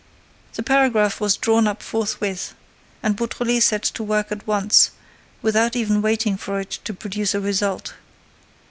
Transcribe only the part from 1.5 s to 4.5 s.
up forthwith; and Beautrelet set to work at